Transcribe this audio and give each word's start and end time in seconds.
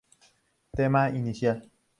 Tema 0.71 1.11
inicial 1.13 1.61